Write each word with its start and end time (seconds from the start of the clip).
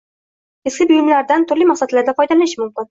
Eski 0.71 0.87
buyumlardan 0.93 1.47
turli 1.53 1.71
maqsadlarda 1.73 2.21
foydalanish 2.23 2.63
mumkin 2.65 2.79